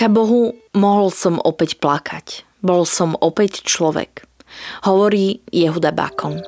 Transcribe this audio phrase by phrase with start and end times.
[0.00, 2.48] Vďaka Bohu mohol som opäť plakať.
[2.64, 4.24] Bol som opäť človek.
[4.88, 6.40] Hovorí Jehuda Bakon.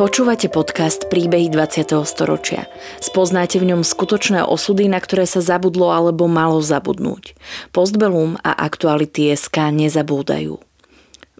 [0.00, 2.00] Počúvate podcast Príbehy 20.
[2.08, 2.64] storočia.
[2.96, 7.36] Spoznáte v ňom skutočné osudy, na ktoré sa zabudlo alebo malo zabudnúť.
[7.76, 10.63] Postbelum a aktuality SK nezabúdajú.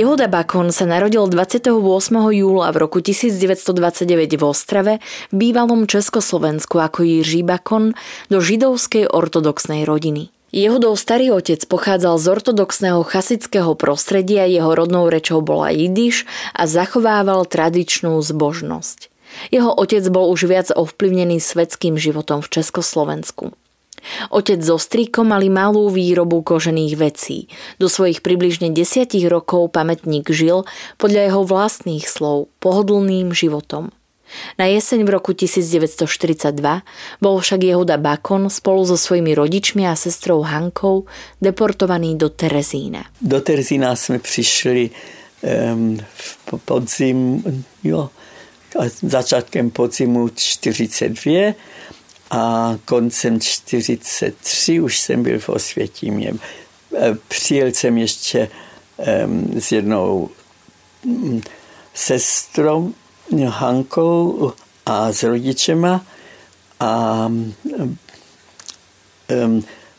[0.00, 1.76] Jehuda Bakon sa narodil 28.
[2.32, 4.92] júla v roku 1929 v Ostrave,
[5.28, 7.92] v bývalom Československu ako Jiří Bakon,
[8.32, 10.32] do židovskej ortodoxnej rodiny.
[10.56, 16.24] Jehudov starý otec pochádzal z ortodoxného chasického prostredia, jeho rodnou rečou bola jidiš
[16.56, 19.12] a zachovával tradičnú zbožnosť.
[19.52, 23.52] Jeho otec bol už viac ovplyvnený svetským životom v Československu.
[24.30, 27.46] Otec so strýkom mali malú výrobu kožených vecí.
[27.78, 30.64] Do svojich približne desiatich rokov pamätník žil
[30.96, 33.92] podľa jeho vlastných slov pohodlným životom.
[34.58, 36.54] Na jeseň v roku 1942
[37.18, 41.10] bol však Jehuda Bakon spolu so svojimi rodičmi a sestrou Hankou
[41.42, 43.04] deportovaný do Terezína.
[43.20, 44.90] Do Terezína jsme přišli
[45.42, 47.42] um, v podzim,
[47.84, 48.10] jo,
[49.02, 51.52] začátkem podzimu 42
[52.30, 56.32] a koncem 43 už jsem byl v Osvětímě.
[56.96, 58.48] E, přijel jsem ještě
[59.58, 60.30] s jednou
[61.04, 61.40] mm,
[61.94, 62.92] sestrou
[63.48, 64.52] Hankou
[64.86, 66.04] a s rodičema
[66.80, 67.54] a um,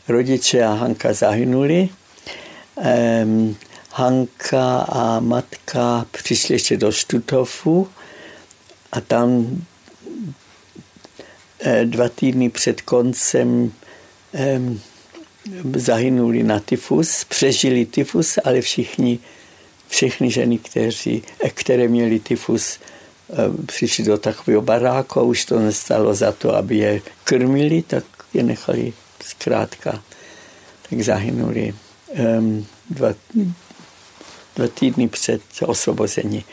[0.07, 1.89] rodiče a Hanka zahynuli.
[3.91, 7.87] Hanka a matka přišli ještě do Štutofu
[8.91, 9.70] a tam Eh,
[11.83, 13.71] dva týdny před koncem
[15.75, 19.19] zahynuli na tyfus, přežili tyfus, ale všichni,
[19.87, 22.79] všechny ženy, kteří, eh, které měly tyfus,
[23.65, 28.43] přišli do takového baráku a už to nestalo za to, aby je krmili, tak je
[28.43, 30.03] nechali zkrátka.
[30.89, 31.73] Tak zahynuli
[32.89, 33.13] dva,
[34.55, 36.43] dva týdny před osvobození.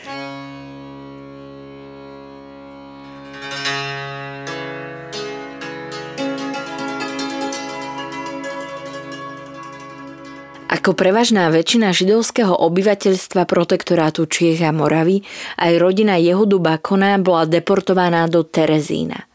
[10.79, 15.27] Ako prevažná väčšina židovského obyvateľstva protektorátu Čiech a Moravy,
[15.59, 19.27] aj rodina Jehudu Bakona bola deportovaná do Terezína.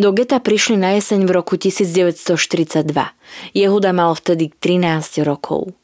[0.00, 2.96] Do geta prišli na jeseň v roku 1942.
[3.52, 5.76] Jehuda mal vtedy 13 rokov.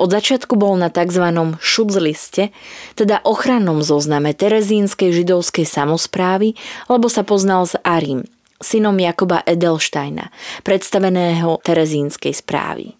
[0.00, 1.28] Od začiatku bol na tzv.
[1.60, 2.48] šudzliste,
[2.96, 6.56] teda ochrannom zozname Terezínskej židovskej samozprávy,
[6.88, 8.24] lebo sa poznal s Arim,
[8.64, 10.32] synom Jakoba Edelsteina,
[10.64, 12.97] predstaveného Terezínskej správy.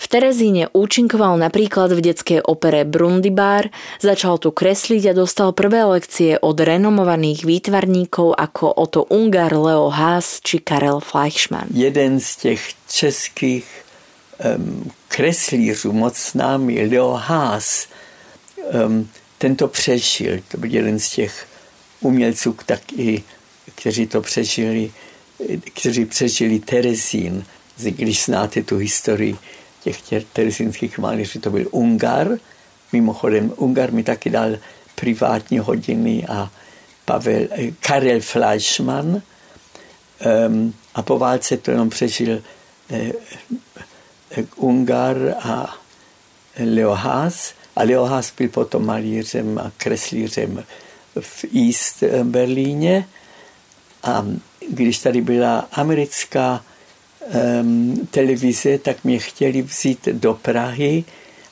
[0.00, 3.68] V Terezíne účinkoval napríklad v detskej opere Brundibar,
[4.00, 10.40] začal tu kresliť a dostal prvé lekcie od renomovaných výtvarníkov ako Otto Ungar, Leo Haas
[10.40, 11.68] či Karel Fleischmann.
[11.76, 13.68] Jeden z těch českých
[14.40, 17.84] um, kreslířů, moc známý, Leo Haas,
[18.72, 19.04] um,
[19.36, 20.40] ten to přežil.
[20.48, 21.46] To byl jeden z těch
[22.00, 23.22] umělců, taky,
[23.74, 24.92] kteří to přežili,
[25.76, 27.44] kteří přežili Terezín.
[27.76, 29.36] Když znáte tu historii,
[29.82, 32.28] těch, terezínských malířů, to byl Ungar.
[32.92, 34.56] Mimochodem, Ungar mi taky dal
[34.94, 36.50] privátní hodiny a
[37.04, 39.22] Pavel, eh, Karel Fleischmann.
[40.46, 42.42] Um, a po válce to jenom přežil
[42.90, 43.12] eh,
[44.30, 45.76] eh, Ungar a
[46.64, 47.54] Leo Haas.
[47.76, 50.64] A Leo Haas byl potom malířem a kreslířem
[51.20, 53.08] v East Berlíně.
[54.02, 54.26] A
[54.68, 56.64] když tady byla americká
[57.20, 61.04] um, televize, tak mě chtěli vzít do Prahy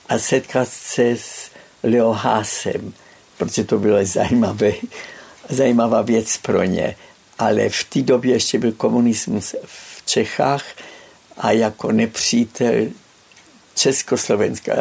[0.09, 1.51] a setkat se s
[1.83, 2.93] Leo Hásem,
[3.39, 4.73] protože to bylo zajímavé,
[5.49, 6.97] zajímavá věc pro ně.
[7.39, 10.65] Ale v té době ještě byl komunismus v Čechách
[11.37, 12.75] a jako nepřítel
[13.75, 14.73] Československa,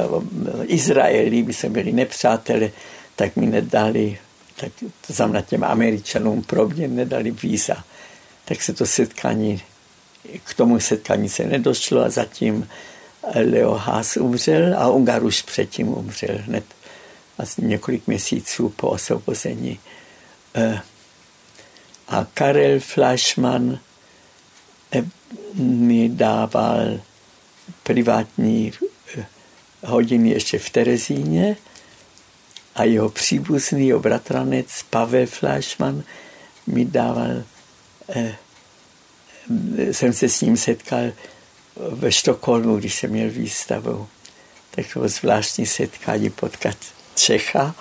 [0.64, 2.72] Izraeli, by se byli nepřátelé,
[3.16, 4.18] tak mi nedali,
[4.56, 4.72] tak
[5.08, 7.84] to znamená těm Američanům pro mě nedali víza.
[8.46, 9.62] Tak se to setkání
[10.44, 12.70] k tomu setkání se nedošlo a zatím
[13.36, 16.64] Leo Haas umřel a Ungar už předtím umřel hned
[17.38, 19.80] asi několik měsíců po osvobození.
[20.56, 20.82] Eh,
[22.08, 23.80] a Karel Fleischmann
[24.92, 25.04] eh,
[25.54, 27.00] mi dával
[27.84, 28.72] privátní
[29.18, 29.26] eh,
[29.84, 31.58] hodiny ještě v Terezíně
[32.76, 36.04] a jeho příbuzný, jeho bratranec Pavel Fleischmann
[36.68, 37.44] mi dával,
[38.10, 38.36] eh,
[39.92, 41.12] jsem se s ním setkal
[41.92, 44.08] ve Štokholmu, když jsem měl výstavu.
[44.72, 46.78] Tak to bylo zvláštní setkání potkat
[47.16, 47.76] Čecha,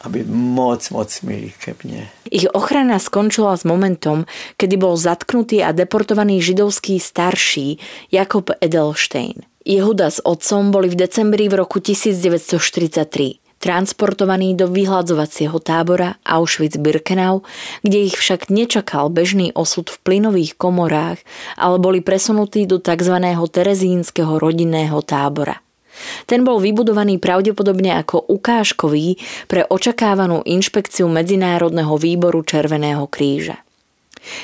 [0.00, 2.10] aby moc, moc milí ke mne.
[2.30, 4.24] Ich ochrana skončila s momentom,
[4.56, 7.78] kedy bol zatknutý a deportovaný židovský starší
[8.12, 9.34] Jakob Edelstein.
[9.64, 17.46] Jehuda s otcom boli v decembri v roku 1943 transportovaní do vyhľadzovacieho tábora Auschwitz-Birkenau,
[17.86, 21.22] kde ich však nečakal bežný osud v plynových komorách,
[21.54, 23.22] ale boli presunutí do tzv.
[23.22, 25.62] terezínskeho rodinného tábora.
[26.26, 33.62] Ten bol vybudovaný pravdepodobne ako ukážkový pre očakávanú inšpekciu Medzinárodného výboru Červeného kríža.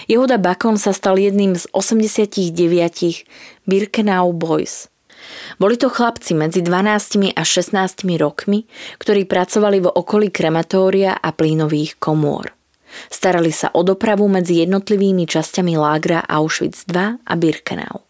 [0.07, 2.55] Jehuda Bakon sa stal jedným z 89
[3.67, 4.87] Birkenau Boys–
[5.59, 8.65] boli to chlapci medzi 12 a 16 rokmi,
[9.03, 12.53] ktorí pracovali vo okolí krematória a plynových komôr.
[13.13, 18.09] Starali sa o dopravu medzi jednotlivými časťami lágra Auschwitz II a Birkenau.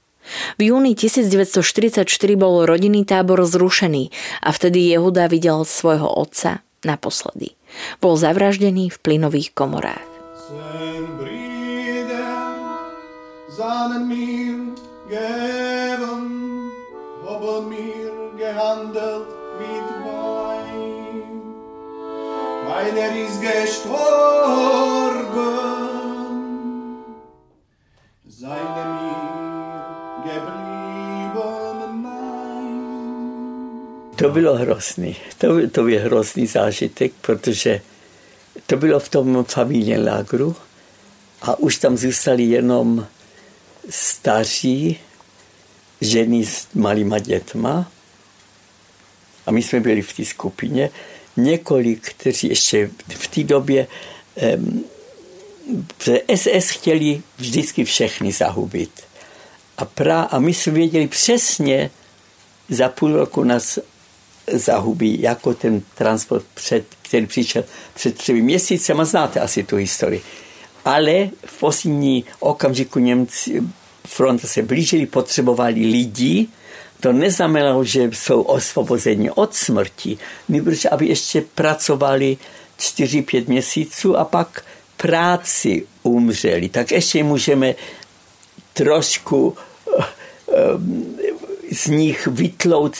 [0.61, 2.05] V júni 1944
[2.37, 4.13] bol rodinný tábor zrušený
[4.45, 7.57] a vtedy Jehuda videl svojho otca naposledy.
[7.99, 10.05] Bol zavraždený v plynových komorách.
[17.29, 19.29] Haben mir gehandelt
[19.61, 21.29] mit Wein.
[22.69, 23.99] Meiner ist gestorben,
[28.41, 29.25] seine mir
[30.29, 32.77] geblieben nein.
[34.17, 35.17] To bylo hrozný.
[35.39, 37.81] To, to byl hrozný zážitek, protože
[38.67, 40.57] to bylo v tom familien lágru
[41.43, 43.07] a už tam zůstali jenom
[43.91, 44.99] staří
[46.01, 47.93] ženy s malýma dětma
[49.47, 50.91] a my jsme byli v té skupině.
[51.37, 53.87] Několik, kteří ještě v té době
[56.35, 58.91] SS chtěli vždycky všechny zahubit.
[59.79, 61.91] A, pra, a my jsme věděli přesně,
[62.69, 63.79] za půl roku nás
[64.53, 67.65] zahubí, jako ten transport, před, který přišel
[67.95, 68.93] před třemi měsíci.
[68.93, 70.23] A znáte asi tu historii.
[70.85, 73.63] Ale v poslední okamžiku Němci,
[74.09, 76.47] fronta se blížili, potřebovali lidi,
[77.01, 80.19] to neznamenalo, že jsou osvobozeni od smrti,
[80.49, 82.37] nebož aby ještě pracovali
[82.79, 84.65] 4-5 měsíců a pak
[84.97, 86.69] práci umřeli.
[86.69, 87.75] Tak ještě můžeme
[88.73, 89.57] trošku
[91.73, 92.97] z nich vytlout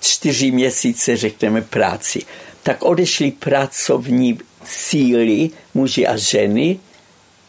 [0.00, 2.22] čtyři měsíce, řekneme, práci.
[2.62, 6.78] Tak odešli pracovní síly, muži a ženy,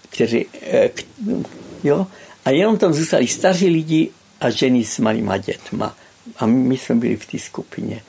[0.10, 0.90] kteří, eh,
[1.84, 2.08] jo,
[2.46, 4.10] a jenom tam zůstali staří lidi
[4.42, 5.96] a ženy s malýma dětma.
[6.38, 8.04] A my jsme byli v té skupině.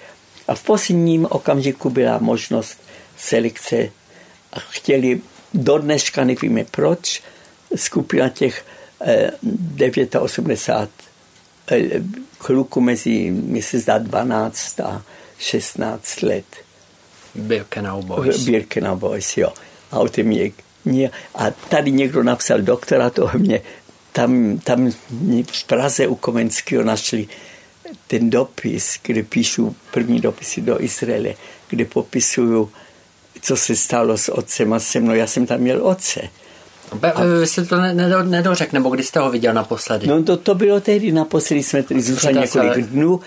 [0.49, 2.79] A v posledním okamžiku byla možnost
[3.17, 3.91] selekce
[4.53, 5.21] a chtěli
[5.55, 7.23] do dneška, nevíme proč,
[7.77, 8.65] skupina těch
[9.01, 10.91] eh, 89
[11.71, 12.03] eh,
[12.39, 15.03] kluků mezi, mi se zdá, 12 a
[15.39, 16.45] 16 let.
[17.35, 18.45] Birkenau Boys.
[18.45, 19.53] Birkenau Boys, jo.
[19.91, 23.63] A, o tom je, a tady někdo napsal doktorát o mě,
[24.15, 24.91] tam, tam
[25.53, 27.29] v Praze u Komenského našli
[28.07, 31.35] ten dopis, kde píšu první dopisy do Izraele,
[31.69, 32.71] kde popisuju,
[33.43, 35.15] co se stalo s otcem a se mnou.
[35.15, 36.21] Já jsem tam měl otce.
[36.95, 37.77] Be, a, vy jste to
[38.23, 40.07] nedořek, nebo kdy jste ho viděl naposledy?
[40.07, 43.21] No to, to bylo tehdy, naposledy jsme tady zůstali několik dnů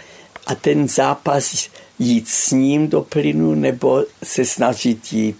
[0.48, 5.40] a ten zápas jít s ním do plynu nebo se snažit jít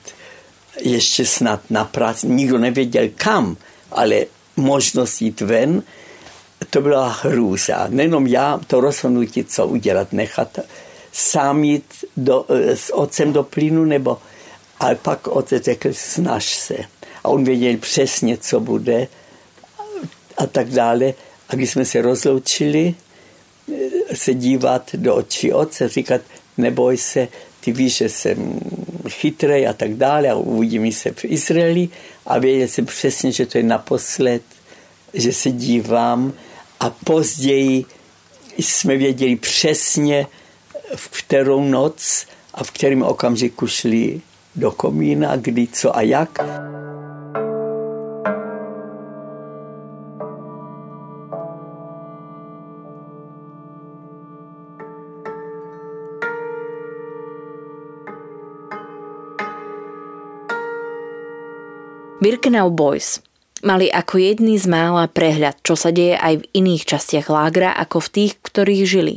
[0.82, 2.28] ještě snad na práci.
[2.28, 3.58] Nikdo nevěděl kam,
[3.92, 4.26] ale
[4.58, 5.84] možnost jít ven,
[6.70, 7.88] to byla hrůza.
[7.90, 10.60] Nejenom já to rozhodnutí, co udělat, nechat
[11.12, 11.86] sám jít
[12.18, 14.18] do, s otcem do plynu, nebo
[14.80, 16.78] ale pak otec řekl, snaž se.
[17.24, 19.08] A on věděl přesně, co bude
[20.38, 21.14] a tak dále.
[21.50, 22.96] A když jsme se rozloučili,
[24.14, 26.22] se dívat do očí otce, říkat,
[26.58, 27.28] neboj se,
[27.60, 28.60] ty víš, že jsem
[29.10, 31.90] chytrý a tak dále a uvidíme se v Izraeli
[32.28, 34.42] a věděl jsem přesně, že to je naposled,
[35.14, 36.34] že se dívám
[36.80, 37.86] a později
[38.58, 40.28] jsme věděli přesně,
[40.96, 44.22] v kterou noc a v kterém okamžiku šli
[44.56, 46.40] do komína, kdy, co a jak.
[62.18, 63.22] Birkenau Boys
[63.62, 68.02] mali ako jedný z mála prehľad, čo sa deje aj v iných častiach lágra ako
[68.02, 69.16] v tých, ktorých žili.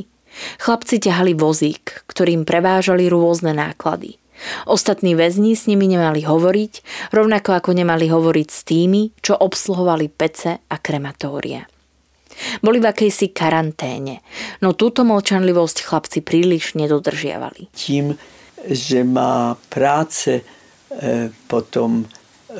[0.61, 4.21] Chlapci ťahali vozík, ktorým prevážali rôzne náklady.
[4.69, 6.73] Ostatní väzni s nimi nemali hovoriť,
[7.09, 11.65] rovnako ako nemali hovoriť s tými, čo obsluhovali pece a krematória.
[12.61, 14.21] Boli v akejsi karanténe,
[14.61, 17.73] no túto molčanlivosť chlapci príliš nedodržiavali.
[17.73, 18.13] Tím,
[18.69, 22.05] že má práce eh, potom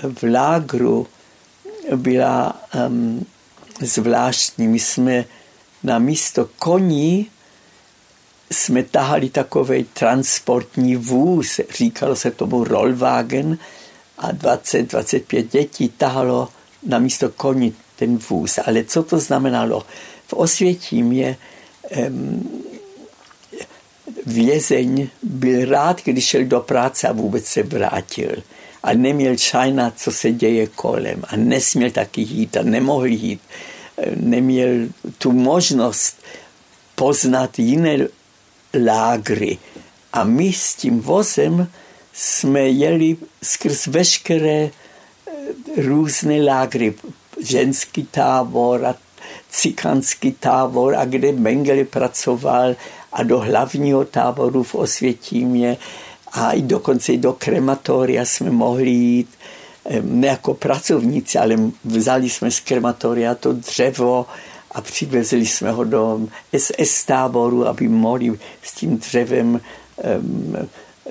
[0.03, 1.07] v lágru
[1.95, 3.25] byla um,
[3.81, 4.67] zvláštní.
[4.67, 5.25] My jsme
[5.83, 7.27] na místo koní
[8.51, 13.57] jsme tahali takový transportní vůz, říkalo se tomu rollwagen
[14.17, 16.50] a 20-25 dětí tahalo
[16.83, 18.60] na místo koní ten vůz.
[18.65, 19.83] Ale co to znamenalo?
[20.27, 21.38] V Osvětím je
[22.07, 22.63] um,
[24.25, 28.31] vězeň byl rád, když šel do práce a vůbec se vrátil
[28.83, 33.41] a neměl čajna, co se děje kolem a nesměl taky jít a nemohl jít.
[34.15, 34.69] Neměl
[35.17, 36.17] tu možnost
[36.95, 37.97] poznat jiné
[38.85, 39.57] lágry.
[40.13, 41.67] A my s tím vozem
[42.13, 44.71] jsme jeli skrz veškeré eh,
[45.77, 46.93] různé lágry.
[47.41, 48.95] Ženský tábor a
[49.50, 52.75] cikánský tábor a kde Mengele pracoval
[53.13, 55.77] a do hlavního táboru v Osvětímě
[56.31, 59.29] a i dokonce i do krematoria jsme mohli jít
[60.01, 64.25] ne jako pracovníci, ale vzali jsme z krematoria to dřevo
[64.71, 66.19] a přivezli jsme ho do
[66.57, 69.61] SS táboru, aby mohli s tím dřevem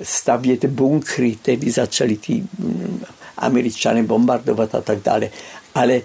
[0.03, 2.43] stavět bunkry, tedy začali ty
[3.37, 5.29] američané bombardovat a tak dále.
[5.75, 6.01] Ale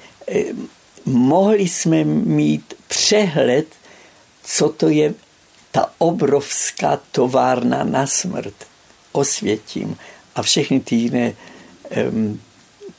[1.04, 3.66] mohli jsme mít přehled,
[4.44, 5.14] co to je
[5.72, 8.54] ta obrovská továrna na smrt
[9.16, 9.96] osvětím
[10.34, 11.32] a všechny ty jiné
[12.08, 12.40] um,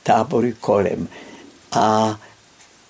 [0.02, 1.08] tábory kolem.
[1.72, 2.18] A,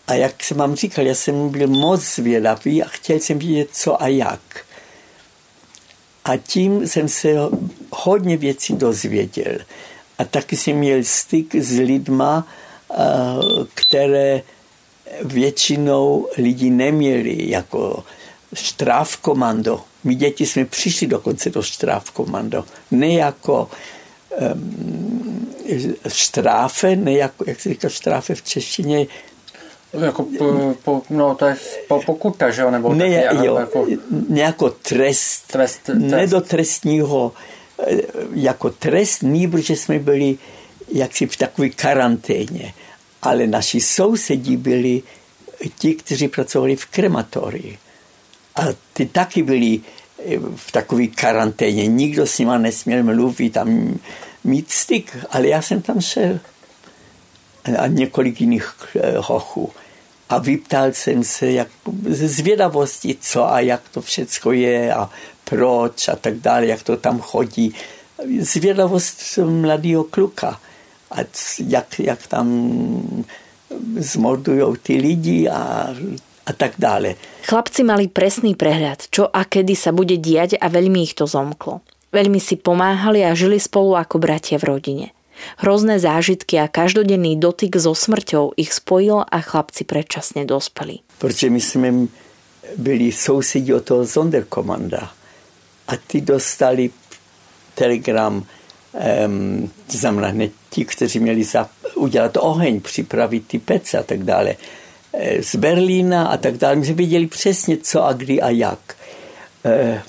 [0.06, 4.02] a jak jsem vám říkal, já jsem byl moc zvědavý a chtěl jsem vidět, co
[4.02, 4.64] a jak.
[6.25, 7.28] A tím jsem se
[7.90, 9.58] hodně věcí dozvěděl.
[10.18, 12.47] A taky jsem měl styk s lidma,
[13.75, 14.42] které
[15.25, 18.04] většinou lidi neměli, jako
[18.55, 19.81] štrávkomando.
[20.05, 22.64] My děti jsme přišli dokonce do štrávkomando.
[22.90, 23.71] Ne jako
[24.55, 25.55] um,
[26.09, 29.07] štráfe, ne jako, jak se říká štráfe v češtině,
[29.93, 31.57] jako po, po, no, to je
[31.88, 32.71] po, pokuta, že jo?
[32.71, 33.87] Nebo ne, nějak, jo, jako,
[34.35, 35.99] jako trest, trest, trest.
[35.99, 37.33] ne do trestního,
[37.87, 37.97] eh,
[38.35, 40.38] jako trest, protože jsme byli
[40.93, 42.75] jaksi v takové karanténě.
[43.23, 45.02] Ale naši sousedí byli
[45.78, 47.78] ti, kteří pracovali v krematorii.
[48.59, 48.62] A
[48.93, 49.81] ty taky byli
[50.19, 51.87] eh, v takové karanténě.
[51.87, 53.67] Nikdo s nima nesměl mluvit a
[54.45, 56.38] mít styk, ale já jsem tam šel
[57.77, 59.71] a několik jiných eh, hochů.
[60.29, 61.69] A vyptal jsem se jak,
[62.09, 65.11] ze zvědavosti, co a jak to všecko je a
[65.45, 67.75] proč a tak dále, jak to tam chodí.
[68.41, 70.61] Zvědavost mladého kluka.
[71.11, 71.17] A
[71.67, 72.47] jak, jak tam
[73.97, 75.88] zmordují ty lidi a
[76.49, 77.21] a tak dále.
[77.45, 81.85] Chlapci mali presný prehľad, čo a kedy sa bude diať a veľmi ich to zomklo.
[82.09, 85.07] Veľmi si pomáhali a žili spolu ako bratia v rodine.
[85.61, 91.05] Hrozné zážitky a každodenný dotyk so smrťou ich spojil a chlapci predčasne dospeli.
[91.21, 91.88] Protože my jsme
[92.76, 95.12] byli sousedí od toho Sonderkomanda
[95.88, 96.90] a ty dostali
[97.75, 104.57] telegram, um, znamená ti, kteří měli za, udělat oheň, připravit ty pece a tak dále
[105.41, 106.77] z Berlína a tak dále.
[106.77, 108.97] My jsme věděli přesně co a kdy a jak.
[109.65, 110.03] Eh,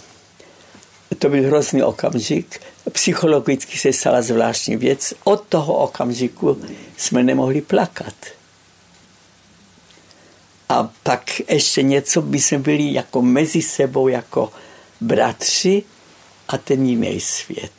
[1.20, 2.62] to byl hrozný okamžik.
[2.92, 5.14] Psychologicky se stala zvláštní věc.
[5.24, 6.62] Od toho okamžiku
[6.98, 8.16] jsme nemohli plakat.
[10.70, 14.52] A pak ještě něco, by jsme byli jako mezi sebou, jako
[15.02, 15.84] bratři
[16.48, 17.72] a ten jiný svět,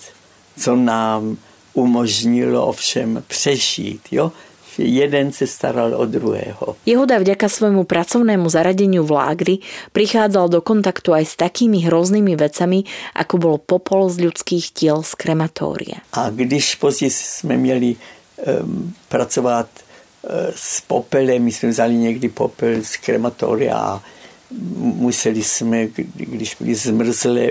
[0.59, 1.37] co nám
[1.73, 4.00] umožnilo ovšem přežít.
[4.11, 4.33] Jo?
[4.79, 6.77] Jeden se staral o druhého.
[6.87, 9.57] Jehuda vďaka svojmu pracovnému zaradeniu v lágri
[9.93, 12.85] prichádzal do kontaktu aj s takými hroznými vecami,
[13.15, 15.99] ako bolo popol z ľudských tiel z krematória.
[16.12, 19.69] A když později jsme měli um, pracovat
[20.23, 24.03] uh, s popelem, my jsme vzali někdy popel z krematória a
[24.79, 27.47] museli jsme, když byly zmrzlé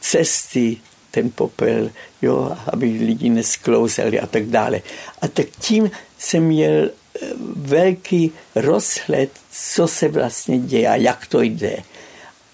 [0.00, 0.76] cesty,
[1.10, 1.90] ten popel,
[2.22, 4.80] jo, aby lidi nesklouzeli a tak dále.
[5.20, 11.42] A tak tím jsem měl eh, velký rozhled, co se vlastně děje a jak to
[11.42, 11.76] jde.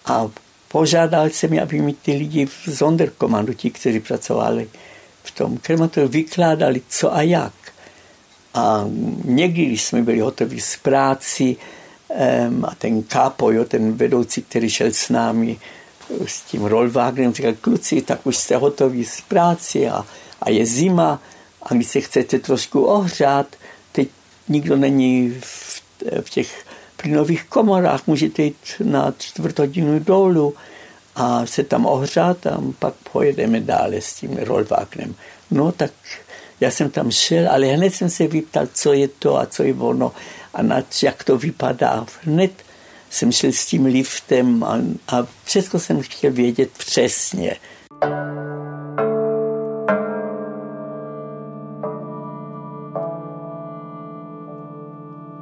[0.07, 0.31] A
[0.69, 4.69] požádal jsem, aby mi ty lidi v Sonderkomandu, ti, kteří pracovali
[5.23, 7.53] v tom krematoriu, vykládali, co a jak.
[8.55, 8.85] A
[9.25, 11.57] někdy, když jsme byli hotovi s práci,
[12.65, 15.59] a ten kápo, jo, ten vedoucí, který šel s námi
[16.27, 20.07] s tím rolvágnem, říkal, kluci, tak už jste hotoví s práci a,
[20.43, 21.23] a je zima
[21.67, 23.47] a když se chcete trošku ohřát,
[23.93, 24.09] teď
[24.49, 25.83] nikdo není v,
[26.21, 26.65] v těch
[26.97, 30.55] plynových komorách, můžete jít na čtvrt hodinu dolů
[31.15, 35.15] a se tam ohřát a pak pojedeme dále s tím rolvágnem.
[35.51, 35.93] No tak
[36.61, 39.75] já jsem tam šel, ale hned jsem se vyptal, co je to a co je
[39.75, 40.13] ono
[40.55, 42.07] a na, jak to vypadá.
[42.23, 42.53] Hned
[43.11, 47.57] jsem šel s tím liftem a, a všechno jsem chtěl vědět přesně.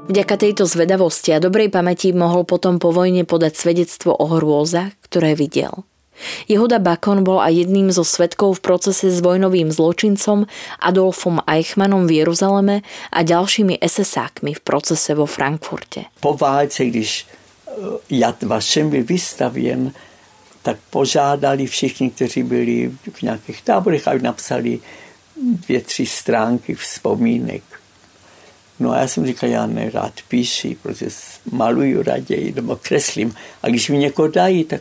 [0.05, 5.33] Vďaka tejto zvedavosti a dobrej pamäti mohol potom po vojne podať svedectvo o hrôzach, ktoré
[5.33, 5.89] videl.
[6.45, 10.45] Jehuda Bakon bol aj jedným zo svetkov v procese s vojnovým zločincom
[10.85, 16.13] Adolfom Eichmannom v Jeruzaleme a ďalšími SS-ákmi v procese vo Frankfurte.
[16.21, 17.73] Po válce, když eh,
[18.13, 19.93] Jad Vašem byl vystavěn,
[20.63, 24.81] tak požádali všichni, kteří byli v nějakých táborech, aby napsali
[25.37, 27.74] dvě, tři stránky vzpomínek.
[28.81, 31.07] No a já jsem říkal, já nerád píši, protože
[31.53, 33.35] maluju raději nebo kreslím.
[33.63, 34.81] A když mi někoho dají, tak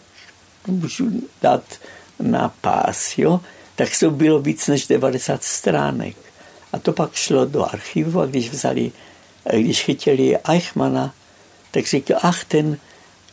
[0.68, 1.64] můžu dát
[2.20, 3.42] na pás, jo?
[3.76, 6.16] tak to bylo víc než 90 stránek.
[6.74, 8.92] A to pak šlo do archivu a když vzali,
[9.58, 11.14] když chytili Eichmana,
[11.72, 12.78] tak říkal, ach, ten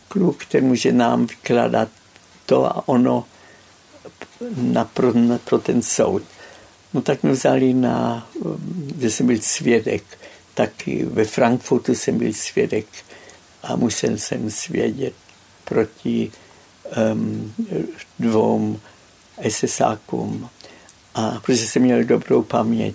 [0.09, 1.89] kluk, ten může nám vykládat
[2.47, 3.25] to a ono
[4.57, 6.23] na, pro, na, pro ten soud.
[6.95, 8.29] No tak mě vzali na,
[9.01, 10.03] že jsem byl svědek.
[10.55, 12.87] Taky ve Frankfurtu jsem byl svědek
[13.63, 15.15] a musel jsem svědět
[15.65, 16.33] proti
[17.13, 17.55] um,
[18.19, 18.81] dvou
[19.49, 20.49] SSákům,
[21.15, 22.95] a protože jsem měl dobrou paměť.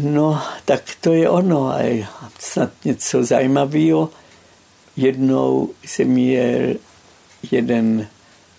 [0.00, 1.68] No, tak to je ono.
[1.68, 2.08] A
[2.38, 4.10] snad něco zajímavého.
[4.96, 6.74] Jednou se mě
[7.50, 8.08] jeden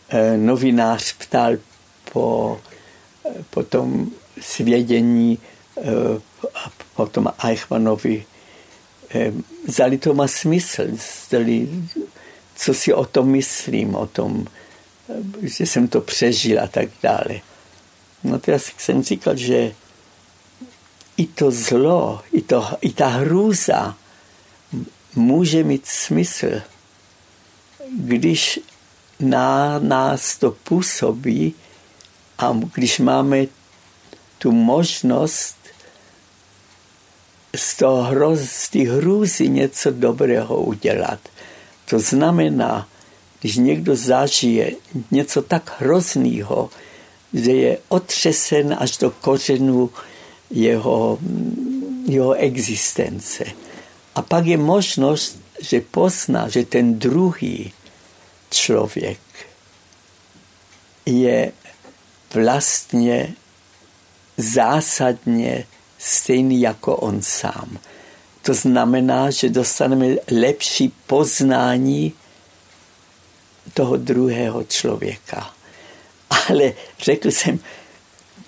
[0.10, 1.58] eh, novinář ptal
[2.14, 2.60] po,
[3.50, 5.38] po tom svědění
[5.78, 5.84] eh,
[6.56, 8.26] a po tom Eichmannovi,
[9.10, 9.32] eh,
[9.68, 10.84] zali to má smysl,
[11.28, 11.68] zdali
[12.56, 14.46] co si o tom myslím, o tom,
[15.42, 17.40] že jsem to přežil a tak dále.
[18.24, 19.76] No já jsem říkal, že
[21.18, 23.96] i to zlo, i, to, i ta hrůza
[25.16, 26.62] může mít smysl,
[27.98, 28.60] když
[29.20, 31.56] na nás to působí
[32.38, 33.46] a když máme
[34.38, 35.59] tu možnost
[37.56, 41.20] z, toho hroz, z té hrůzy něco dobrého udělat.
[41.86, 42.88] To znamená,
[43.40, 44.72] když někdo zažije
[45.12, 46.70] něco tak hroznýho,
[47.34, 49.90] že je otřesen až do kořenu
[50.52, 51.20] jeho,
[52.06, 53.46] jeho existence.
[54.16, 57.74] A pak je možnost, že pozná, že ten druhý
[58.50, 59.20] člověk
[61.06, 61.52] je
[62.34, 63.34] vlastně
[64.38, 65.66] zásadně
[66.00, 67.80] stejný jako on sám.
[68.42, 72.14] To znamená, že dostaneme lepší poznání
[73.74, 75.54] toho druhého člověka.
[76.30, 77.60] Ale řekl jsem,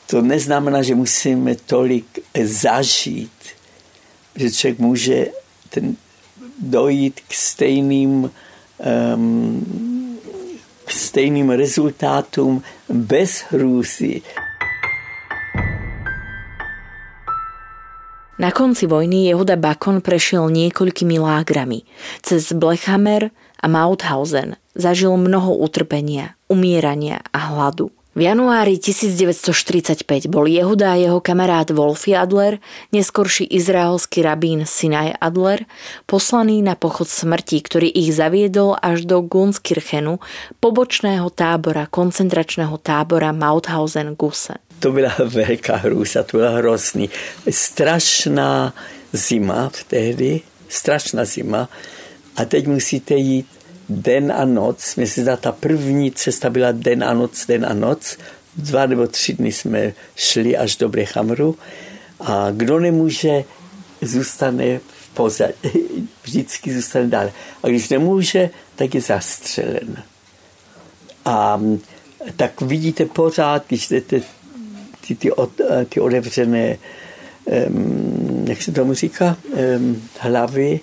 [0.07, 3.31] to neznamená, že musíme tolik zažít,
[4.35, 5.27] že člověk může
[5.69, 5.95] ten,
[6.59, 8.31] dojít k stejným,
[9.15, 10.19] um,
[10.85, 14.21] k stejným rezultátům bez hrůzy.
[18.41, 21.85] Na konci vojny Jehuda Bakon prešiel niekoľkými lágrami.
[22.25, 23.29] Cez Blechamer
[23.61, 27.93] a Mauthausen zažil mnoho utrpenia, umierania a hladu.
[28.17, 32.57] V januári 1945 bol Jehuda a jeho kamarát Wolfi Adler,
[32.89, 35.69] neskorší izraelský rabín Sinai Adler,
[36.09, 40.17] poslaný na pochod smrti, ktorý ich zaviedol až do Gunskirchenu,
[40.57, 44.70] pobočného tábora, koncentračného tábora Mauthausen-Gusen.
[44.81, 47.09] To byla veľká hrůza, to byla hrozný.
[47.45, 48.73] Strašná
[49.13, 51.69] zima vtedy, strašná zima.
[52.35, 53.47] A teď musíte jít
[53.89, 54.95] den a noc.
[54.95, 58.17] Myslím, že ta první cesta byla den a noc, den a noc.
[58.57, 61.57] Dva nebo tři dny jsme šli až do Brechamru
[62.19, 63.43] a kdo nemůže,
[64.01, 65.53] zůstane v pozadí.
[66.23, 67.31] Vždycky zůstane dále.
[67.63, 70.03] A když nemůže, tak je zastřelen.
[71.25, 71.61] A
[72.35, 74.21] tak vidíte pořád, když jdete
[75.15, 75.51] ty, ty, od,
[75.89, 76.77] ty otevřené,
[77.67, 79.37] um, jak se tomu říká,
[79.77, 80.79] um, hlavy,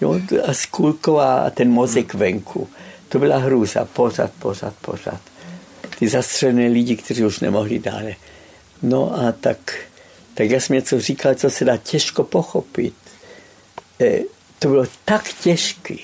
[0.00, 2.68] Jo, a skulko a ten mozek venku.
[3.08, 5.20] To byla hrůza, pořád, pořád, pořád.
[5.98, 8.14] Ty zastřené lidi, kteří už nemohli dále.
[8.82, 9.78] No a tak,
[10.34, 12.94] tak já jsem něco říkal, co se dá těžko pochopit.
[14.00, 14.20] E,
[14.58, 15.94] to bylo tak těžké.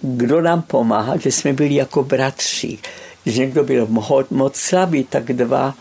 [0.00, 2.78] Kdo nám pomáhá, že jsme byli jako bratři.
[3.24, 3.88] Když někdo byl
[4.30, 5.74] moc slabý, tak dva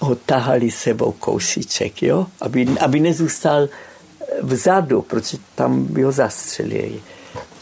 [0.00, 2.26] ho tahali sebou kousíček, jo?
[2.40, 3.68] Aby, aby nezůstal
[4.42, 7.00] vzadu, protože tam by ho zastřelili.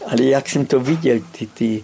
[0.05, 1.83] Ale jak jsem to viděl, ty, ty,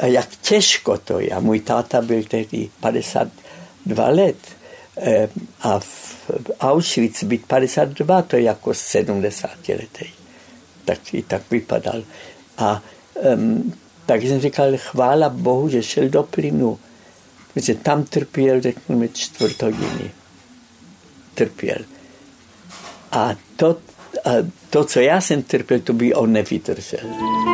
[0.00, 1.30] a jak těžko to je.
[1.30, 4.36] A můj táta byl tehdy 52 let
[4.96, 5.28] e,
[5.60, 6.14] a v
[6.60, 10.12] Auschwitz být 52, to je jako 70 letý.
[10.84, 12.02] Tak i tak vypadal.
[12.58, 12.82] A
[13.34, 13.72] um,
[14.06, 16.78] tak jsem říkal, chvála Bohu, že šel do plynu.
[17.54, 20.10] Protože tam trpěl, řekněme, čtvrt hodiny.
[21.34, 21.78] Trpěl.
[23.12, 23.78] A to,
[24.24, 24.30] a
[24.70, 27.53] to, co já jsem trpěl, to by on nevydržel.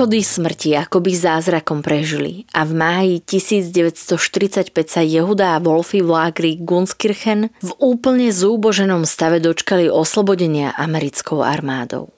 [0.00, 6.52] Pochody smrti akoby zázrakom prežili a v máji 1945 sa Jehuda a Wolfy v lágri
[6.56, 12.08] Gunskirchen v úplne zúboženom stave dočkali oslobodenia americkou armádou.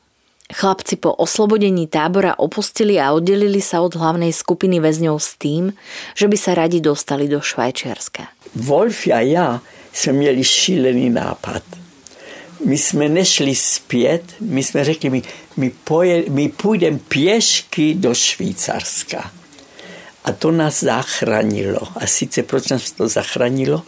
[0.47, 5.75] Chlapci po oslobodení tábora opustili a oddelili sa od hlavnej skupiny väzňov s tým,
[6.15, 8.31] že by sa radi dostali do Švajčiarska.
[8.63, 9.59] Wolf a ja
[9.91, 11.67] sme mieli šílený nápad–
[12.65, 15.23] my jsme nešli zpět, my jsme řekli, my,
[15.57, 19.31] my, poje, my půjdeme pěšky do Švýcarska.
[20.25, 21.81] A to nás zachránilo.
[21.97, 23.83] A sice proč nás to zachránilo?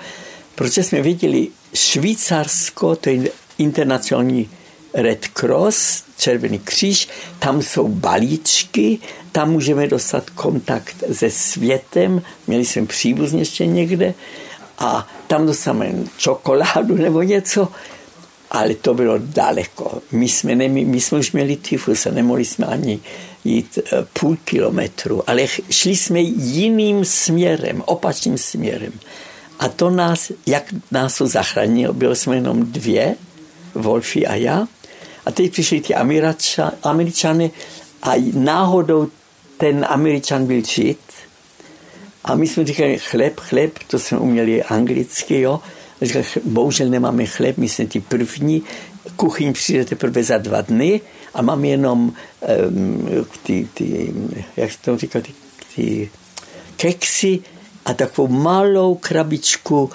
[0.55, 4.51] Protože jsme viděli, Švýcarsko, to je internacionální
[4.95, 7.09] Red Cross, Červený kříž,
[7.39, 8.99] tam jsou balíčky,
[9.33, 14.15] tam můžeme dostat kontakt se světem, měli jsme příbuzně ještě někde
[14.79, 17.69] a tam dostaneme čokoládu nebo něco
[18.55, 20.03] ale to bylo daleko.
[20.13, 23.01] My jsme, ne, my jsme už měli tyfus a nemohli jsme ani
[23.45, 28.93] jít eh, půl kilometru, ale šli jsme jiným směrem, opačným směrem.
[29.59, 33.15] A to nás, jak nás to zachránilo, bylo jsme jenom dvě,
[33.75, 34.67] Wolfi a já.
[35.27, 35.95] A teď přišli ty
[36.83, 37.51] američany
[38.03, 39.09] a náhodou
[39.57, 40.99] ten američan byl žid.
[42.25, 45.61] A my jsme říkali chleb, chleb, to jsme uměli anglicky, jo.
[46.03, 48.63] Říkal, bohužel nemáme chleb, my jsme ty první,
[49.17, 51.01] kuchyň přijde teprve za dva dny
[51.35, 52.13] a mám jenom
[52.69, 54.15] um, ty, ty,
[54.57, 55.33] jak se to říká, ty,
[55.75, 56.11] ty
[56.77, 57.43] keksy
[57.85, 59.91] a takovou malou krabičku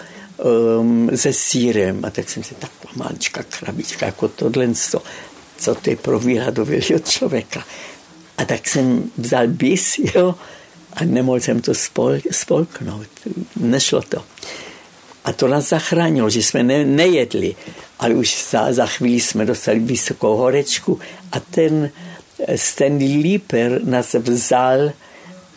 [0.80, 2.06] um, se sírem.
[2.06, 7.64] A tak jsem si taková maličká krabička, jako tohle, co, to je pro výhledového člověka.
[8.38, 10.36] A tak jsem vzal bis, jo,
[10.94, 13.08] a nemohl jsem to spol, spolknout.
[13.60, 14.24] Nešlo to.
[15.26, 17.56] A to nás zachránilo, že jsme ne, nejedli,
[18.00, 21.00] ale už za, za chvíli jsme dostali vysokou horečku
[21.32, 21.92] a ten
[22.56, 24.92] Stanley Lieper nás vzal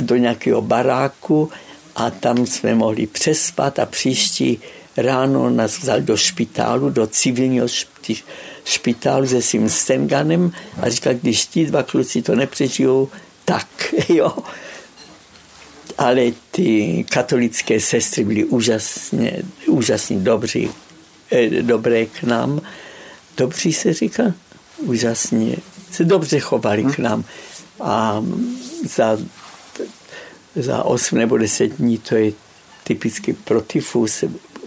[0.01, 1.51] do nějakého baráku
[1.97, 4.61] a tam jsme mohli přespat a příští
[4.97, 7.67] ráno nás vzal do špitálu, do civilního
[8.65, 13.09] špitálu se svým Stenganem a říkal, když ti dva kluci to nepřežijou,
[13.45, 13.69] tak
[14.09, 14.33] jo
[15.99, 20.71] ale ty katolické sestry byly úžasně, úžasně dobří,
[21.31, 22.61] eh, dobré k nám.
[23.37, 24.35] Dobří se říká?
[24.79, 25.57] Úžasně.
[25.91, 27.25] Se dobře chovali k nám.
[27.81, 28.25] A
[28.89, 29.19] za,
[30.57, 32.33] za 8 nebo 10 dní to je
[32.85, 34.25] typicky protifus,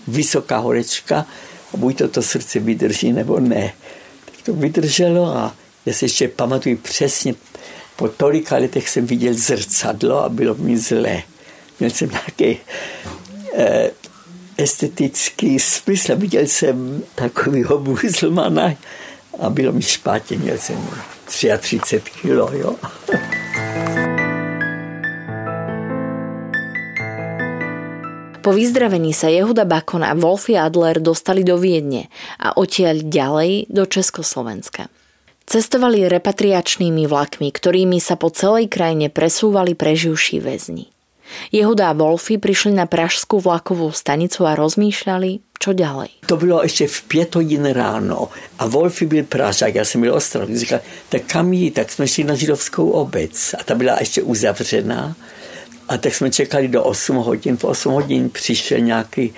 [0.07, 1.25] vysoká horečka
[1.73, 3.73] a buď to to srdce vydrží nebo ne.
[4.25, 7.33] Tak to vydrželo a já si ještě pamatuju přesně
[7.95, 11.23] po tolika letech jsem viděl zrcadlo a bylo mi zlé.
[11.79, 12.59] Měl jsem nějaký
[13.55, 13.91] eh,
[14.57, 16.15] estetický smysl.
[16.15, 18.73] Viděl jsem takovýho buzlmana
[19.39, 20.37] a bylo mi špatně.
[20.37, 20.87] Měl jsem
[21.25, 22.75] 33 kilo, jo.
[28.45, 33.89] Po vyzdravení sa Jehuda Bakon a Wolfi Adler dostali do Viedne a odtiaľ ďalej do
[33.89, 34.85] Československa.
[35.45, 40.89] Cestovali repatriačnými vlakmi, ktorými sa po celej krajine presúvali preživší väzni.
[41.49, 46.25] Jehuda a Wolfy prišli na pražskú vlakovú stanicu a rozmýšľali, čo ďalej.
[46.25, 48.29] To bylo ještě v pět hodin ráno
[48.59, 50.49] a Wolfy byl Pražák, já jsem byl Ostrov.
[50.49, 50.79] Říkal,
[51.09, 51.71] tak kam jít?
[51.71, 55.15] Tak jsme šli na židovskou obec a ta byla ještě uzavřená.
[55.89, 57.57] A tak jsme čekali do 8 hodin.
[57.57, 59.33] V 8 hodin přišel nějaký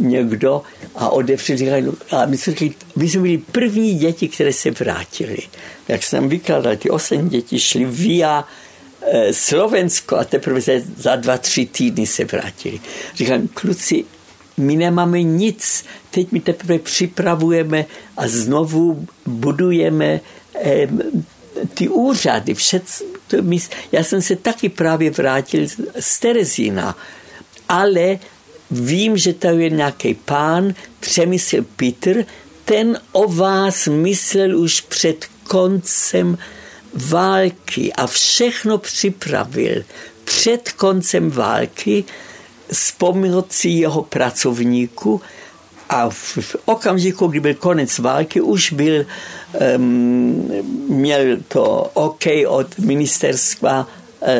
[0.00, 0.62] někdo
[0.94, 5.38] a odevřel, říkali, a my jsme, říkali, my jsme byli první děti, které se vrátili.
[5.88, 8.44] Jak jsem vykládal, ty osm děti šli via
[9.02, 10.60] e, Slovensko a teprve
[10.96, 12.80] za dva, tři týdny se vrátili.
[13.14, 14.04] Říkám, kluci,
[14.60, 15.84] my nemáme nic.
[16.10, 20.20] Teď my teprve připravujeme a znovu budujeme
[20.54, 20.88] eh,
[21.74, 22.54] ty úřady.
[22.54, 23.58] Všec, to my,
[23.92, 25.66] já jsem se taky právě vrátil
[26.00, 26.96] z Terezína,
[27.68, 28.18] ale
[28.70, 32.24] vím, že tady je nějaký pán, Přemysl Petr,
[32.64, 36.38] ten o vás myslel už před koncem
[36.94, 39.82] války a všechno připravil.
[40.24, 42.04] Před koncem války
[42.72, 45.20] s pomocí jeho pracovníků
[45.88, 49.06] a v okamžiku, kdy byl konec války, už byl,
[49.76, 50.50] um,
[50.88, 53.88] měl to OK od ministerstva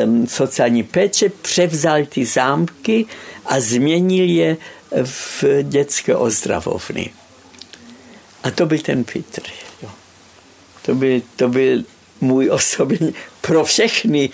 [0.04, 3.06] um, sociální péče, převzal ty zámky
[3.50, 4.56] a změnil je
[5.04, 7.10] v dětské ozdravovny.
[8.42, 9.42] A to byl ten Petr.
[10.82, 11.82] To, byl, to byl
[12.20, 14.30] můj osobní, pro všechny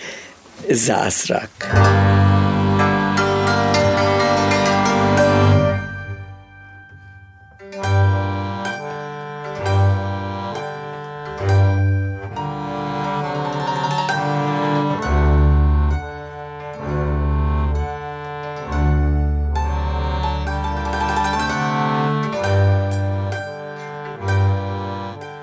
[0.69, 1.51] zázrak.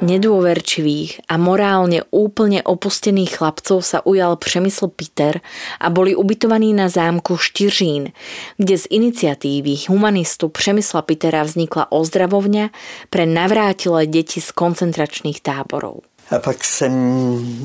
[0.05, 5.41] Nedôverčivých a morálne úplne opustených chlapcov sa ujal Přemysl Peter
[5.81, 8.13] a boli ubytovaní na zámku Štiřín,
[8.61, 12.71] kde z iniciatívy humanistu Přemysla Petera vznikla ozdravovňa
[13.09, 16.05] pre navrátilé deti z koncentračných táborov.
[16.31, 16.93] A pak jsem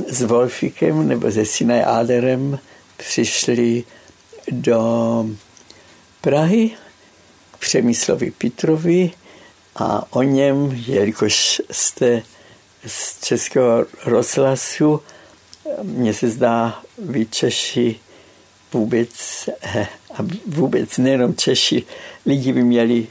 [0.07, 2.59] s Wolfikem nebo se Sinaj Áderem
[2.97, 3.83] přišli
[4.51, 4.81] do
[6.21, 6.71] Prahy
[7.51, 9.11] k Přemyslovi Petrovi
[9.75, 12.21] a o něm, jelikož jste
[12.87, 15.01] z českého rozhlasu,
[15.83, 17.99] mně se zdá, vy Češi
[18.73, 19.09] vůbec,
[20.13, 21.83] a vůbec nejenom Češi,
[22.25, 23.07] lidi by měli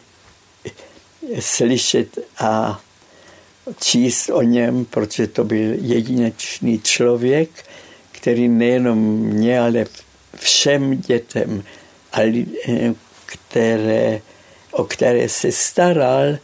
[1.40, 2.80] slyšet a
[3.80, 7.50] číst o něm, protože to byl jedinečný člověk,
[8.12, 9.84] který nejenom mě, ale
[10.34, 11.62] všem dětem,
[13.26, 14.20] které,
[14.78, 16.38] o které se staral,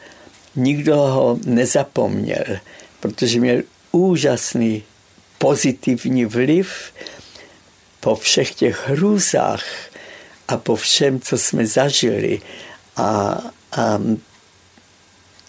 [0.56, 2.58] nikdo ho nezapomněl,
[3.00, 4.82] protože měl úžasný
[5.38, 6.92] pozitivní vliv
[8.00, 9.64] po všech těch hrůzách
[10.48, 12.40] a po všem, co jsme zažili.
[12.96, 13.38] A,
[13.72, 14.00] a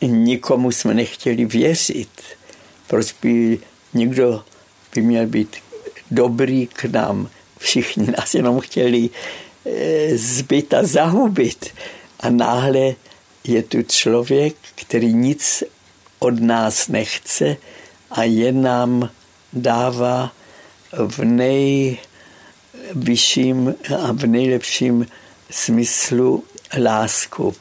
[0.02, 2.22] nikomu jsme nechtěli věřit.
[2.88, 3.60] Proč by
[3.94, 4.44] někdo
[4.96, 5.56] by měl být
[6.12, 7.30] dobrý k nám?
[7.58, 9.10] Všichni nás jenom chtěli
[9.66, 11.74] e, zbyt a zahubit.
[12.20, 12.96] A náhle
[13.44, 15.64] je tu člověk, který nic
[16.20, 17.58] od nás nechce
[18.12, 19.10] a je nám
[19.54, 20.32] dává
[20.98, 21.24] v
[22.94, 25.08] nejvyšším a v nejlepším
[25.52, 26.44] smyslu
[26.84, 27.56] lásku.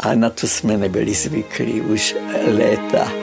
[0.00, 2.14] A na to jsme nebyli zvyklí už
[2.46, 3.17] léta.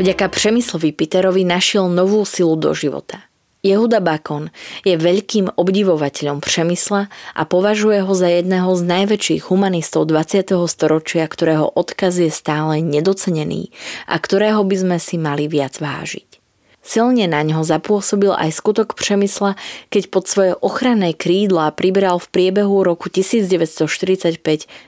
[0.00, 3.20] Vďaka Přemyslovi Peterovi našiel novú silu do života.
[3.60, 4.48] Jehuda Bakon
[4.80, 10.56] je veľkým obdivovateľom Přemysla a považuje ho za jedného z najväčších humanistov 20.
[10.72, 13.76] storočia, ktorého odkaz je stále nedocenený
[14.08, 16.40] a ktorého by sme si mali viac vážiť.
[16.80, 19.60] Silne na ňo zapôsobil aj skutok Přemysla,
[19.92, 24.40] keď pod svoje ochranné krídla pribral v priebehu roku 1945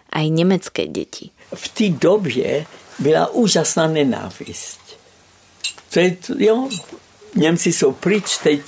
[0.09, 1.37] aj nemecké deti.
[1.53, 2.64] V té době
[2.96, 4.81] byla úžasná nenávist
[5.92, 6.68] Teď, jo,
[7.35, 8.61] Němci jsou pryč, teď,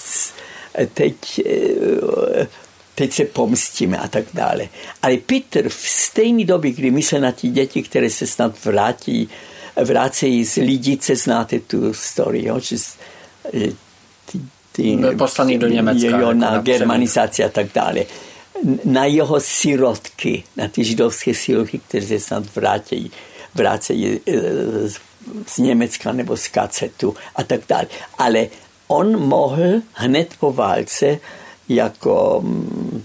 [0.94, 2.46] teď, eh,
[2.94, 4.68] teď se pomstíme a tak dále.
[5.02, 9.28] Ale Peter v stejné době, kdy myslel na ty děti, které se snad vrátí,
[9.76, 12.76] vrácejí z Lidice, znáte tu story, jo, že
[14.32, 14.40] ty,
[14.72, 16.08] ty, poslaný do Německa.
[16.08, 18.00] Jo, jako na germanizaci a tak dále.
[18.84, 23.10] Na jeho sirotky, na ty židovské sirotky, které se snad vrátí,
[23.54, 24.34] vrácejí eh,
[25.46, 27.86] z Německa nebo z kacetu a tak dále.
[28.18, 28.46] Ale
[28.86, 31.18] on mohl hned po válce
[31.68, 33.04] jako mm,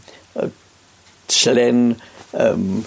[1.28, 1.96] člen
[2.54, 2.86] um,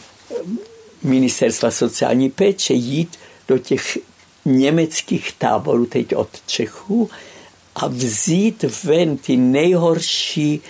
[1.02, 3.18] ministerstva sociální péče jít
[3.48, 3.98] do těch
[4.44, 7.10] německých táborů, teď od Čechů,
[7.74, 10.60] a vzít ven ty nejhorší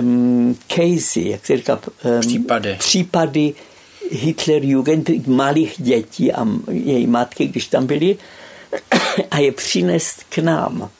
[0.00, 2.76] um, casey, jak se říká, um, případy.
[2.78, 3.54] případy
[4.10, 8.18] Hitlerjugend malých dětí a její matky, když tam byly,
[9.30, 10.90] a je přinést k nám,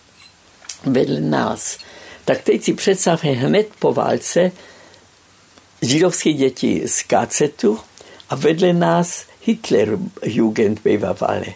[0.85, 1.79] vedle nás.
[2.25, 4.53] Tak teď si představme hned po válce
[5.83, 7.79] židovské děti z kacetu
[8.31, 11.55] a vedle nás Hitlerjugend bývávali.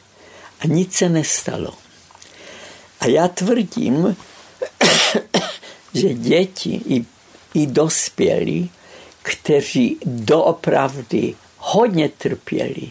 [0.61, 1.75] A nic se nestalo.
[3.01, 4.17] A já tvrdím,
[5.95, 7.05] že děti i,
[7.55, 8.71] i dospělí,
[9.23, 12.91] kteří doopravdy hodně trpěli,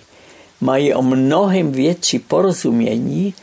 [0.62, 3.34] mají o mnohem větší porozumění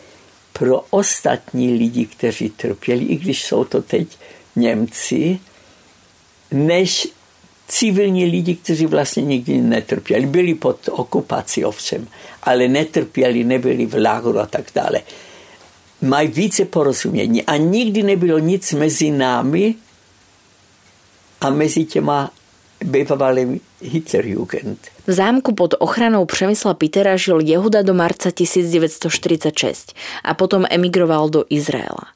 [0.53, 4.09] pro ostatní lidi, kteří trpěli, i když jsou to teď
[4.57, 5.41] Němci,
[6.51, 7.09] než
[7.69, 10.27] civilní lidi, kteří vlastně nikdy netrpěli.
[10.27, 12.09] Byli pod okupací ovšem,
[12.43, 15.01] ale netrpěli, nebyli v lágru a tak dále.
[16.03, 19.75] Mají více porozumění a nikdy nebylo nic mezi námi
[21.41, 22.31] a mezi těma
[22.85, 24.79] bývalým Hitlerjugend.
[25.07, 29.93] V zámku pod ochranou Přemysla Pitera žil Jehuda do marca 1946
[30.25, 32.13] a potom emigroval do Izraela.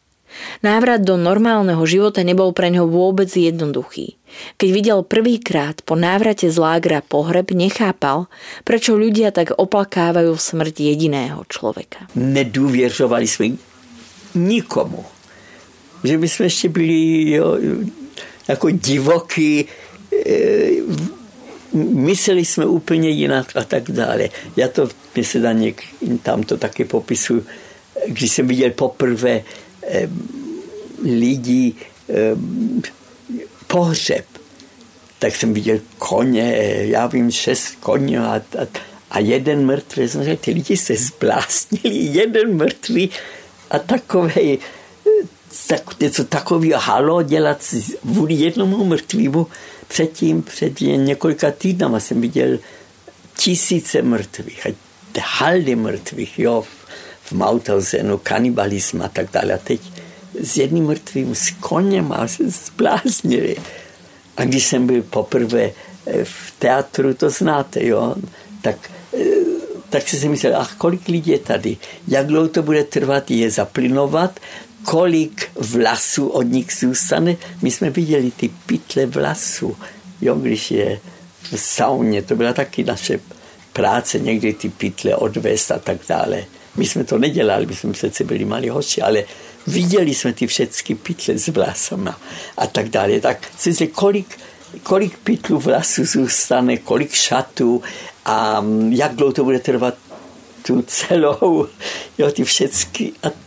[0.63, 4.19] Návrat do normálneho života nebol pre ňo vôbec jednoduchý.
[4.59, 8.27] Keď videl prvýkrát po návrate z lágra pohreb, nechápal,
[8.67, 12.11] prečo ľudia tak oplakávajú smrť jediného človeka.
[12.19, 13.47] Nedůvěřovali jsme
[14.35, 15.05] nikomu.
[16.05, 17.57] Že by jsme ještě byli jo,
[18.49, 19.67] jako divoký,
[21.75, 24.29] mysleli jsme úplně jinak a tak dále.
[24.57, 25.75] Já to, myslím,
[26.23, 27.47] tam to taky popisuju,
[28.07, 29.43] když jsem viděl poprvé
[31.05, 31.77] lidí
[33.67, 34.25] pohřeb,
[35.19, 38.67] tak jsem viděl koně, já vím, šest koně a, a,
[39.11, 40.09] a jeden mrtvý.
[40.09, 43.11] Jsem řekl, ty lidi se zblásnili, jeden mrtvý
[43.71, 44.59] a takový
[45.67, 47.75] tak, něco takového halo dělat
[48.05, 49.47] vůli jednomu mrtvému.
[49.95, 52.59] Předtím, před několika týdnama jsem viděl
[53.37, 54.67] tisíce mrtvých,
[55.21, 56.65] haldy mrtvých, jo,
[57.23, 59.55] v Mauthausenu, kanibalism a tak dále.
[59.55, 59.81] A teď
[60.41, 63.57] s jedním mrtvým, s koněm a se zbláznili.
[64.37, 65.71] A když jsem byl poprvé
[66.07, 68.15] eh, v teatru, to znáte, jo,
[68.63, 69.25] tak, eh,
[69.91, 71.77] tak jsem si myslel, ach, kolik lidí je tady,
[72.09, 74.41] jak dlouho to bude trvat je zaplynovat,
[74.85, 77.37] kolik vlasů od nich zůstane.
[77.63, 79.77] My jsme viděli ty pytle vlasů,
[80.21, 81.01] jo, když je
[81.43, 83.21] v sauně, to byla taky naše
[83.73, 86.45] práce, někdy ty pytle odvést a tak dále.
[86.77, 89.25] My jsme to nedělali, my jsme přece byli malí hoši, ale
[89.67, 92.21] viděli jsme ty všechny pytle s vlasama
[92.57, 93.21] a tak dále.
[93.21, 94.39] Tak si kolik,
[94.83, 97.83] kolik pytlů vlasů zůstane, kolik šatů
[98.25, 99.95] a jak dlouho to bude trvat
[100.67, 101.67] tu celou,
[102.19, 103.13] jo, ty všechny.
[103.23, 103.44] A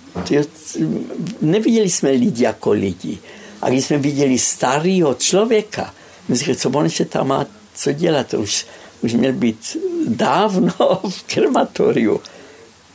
[1.42, 3.18] neviděli jsme lidi jako lidi.
[3.62, 5.94] A když jsme viděli starého člověka,
[6.28, 8.66] my jsme co on ještě tam má co dělat, to už,
[9.02, 9.78] už měl být
[10.08, 10.74] dávno
[11.10, 12.22] v krematoriu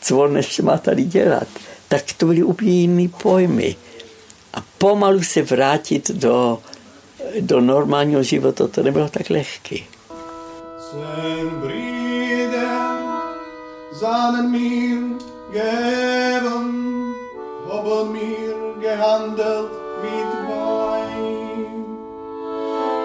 [0.02, 1.48] co on ještě má tady dělat.
[1.88, 3.76] Tak to byly úplně jiný pojmy.
[4.54, 6.58] A pomalu se vrátit do,
[7.40, 9.76] do normálního života, to nebylo tak lehké.
[14.00, 15.18] Seinen mir
[15.52, 17.11] gegeben,
[17.92, 21.66] haben mir gehandelt mit Wein.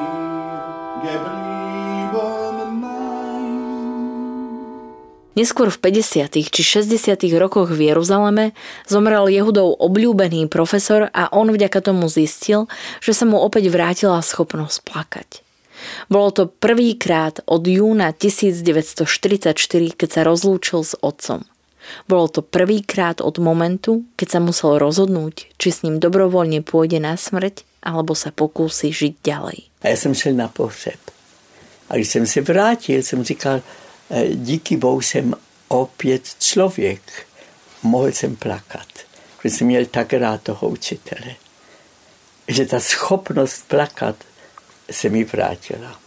[5.37, 6.49] Neskôr v 50.
[6.49, 7.13] či 60.
[7.37, 8.57] rokoch v Jeruzaleme
[8.89, 12.65] zomrel Jehudov obľúbený profesor a on vďaka tomu zistil,
[13.05, 15.46] že sa mu opäť vrátila schopnosť plakať.
[16.09, 19.49] Bolo to prvýkrát od júna 1944,
[19.93, 21.43] keď sa rozlúčil s otcom.
[22.07, 27.15] Bolo to prvýkrát od momentu, keď sa musel rozhodnúť, či s ním dobrovoľne pôjde na
[27.15, 29.59] smrť, alebo sa pokúsi žiť ďalej.
[29.81, 30.99] A já jsem šel na pohřeb.
[31.89, 33.61] A když jsem se vrátil, jsem říkal,
[34.09, 35.33] e, díky Bohu jsem
[35.67, 37.01] opět člověk.
[37.83, 38.87] Mohl jsem plakat,
[39.37, 41.35] protože jsem měl tak rád toho učitele.
[42.47, 44.15] Že ta schopnost plakat
[44.91, 45.99] se mi vrátila.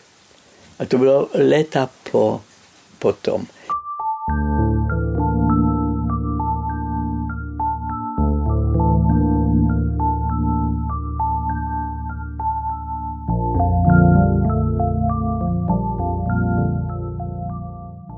[0.79, 2.41] A to bylo léta po,
[2.99, 3.47] potom.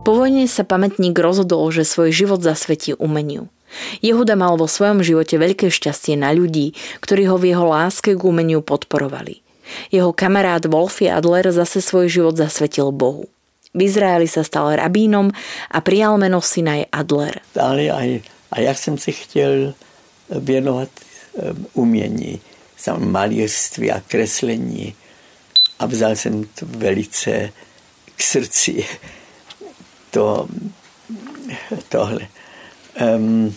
[0.02, 3.46] Po vojne sa pamätník rozhodol, že svoj život zasvetí umeniu.
[4.02, 8.22] Jehuda mal vo svojom živote veľké šťastie na ľudí, ktorí ho v jeho láske k
[8.22, 9.41] umeniu podporovali.
[9.92, 13.24] Jeho kamarát Wolfie Adler zase svoj život zasvetil Bohu.
[13.72, 15.32] V Izraeli sa stal rabínom
[15.72, 17.40] a prijal meno Sinaj Adler.
[17.56, 18.20] Dále a,
[18.52, 19.74] a jak jsem se chtěl
[20.28, 20.88] věnovat
[21.72, 22.40] umění,
[22.98, 24.94] malířství a kreslení.
[25.78, 27.52] A vzal jsem to velice
[28.16, 28.84] k srdci.
[30.12, 30.48] To,
[31.88, 32.28] tohle.
[33.16, 33.56] Um,